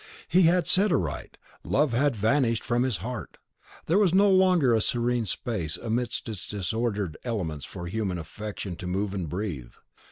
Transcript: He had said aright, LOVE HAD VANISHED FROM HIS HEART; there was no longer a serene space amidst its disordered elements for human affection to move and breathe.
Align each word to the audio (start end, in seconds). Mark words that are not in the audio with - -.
He 0.27 0.41
had 0.49 0.65
said 0.65 0.91
aright, 0.91 1.37
LOVE 1.63 1.93
HAD 1.93 2.15
VANISHED 2.15 2.63
FROM 2.63 2.81
HIS 2.81 2.97
HEART; 3.05 3.37
there 3.85 3.99
was 3.99 4.15
no 4.15 4.31
longer 4.31 4.73
a 4.73 4.81
serene 4.81 5.27
space 5.27 5.77
amidst 5.77 6.27
its 6.27 6.47
disordered 6.47 7.17
elements 7.23 7.65
for 7.65 7.85
human 7.85 8.17
affection 8.17 8.75
to 8.77 8.87
move 8.87 9.13
and 9.13 9.29
breathe. 9.29 9.73